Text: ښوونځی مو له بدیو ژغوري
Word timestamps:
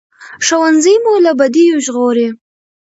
ښوونځی 0.45 0.95
مو 1.03 1.13
له 1.25 1.31
بدیو 1.39 1.83
ژغوري 1.85 2.27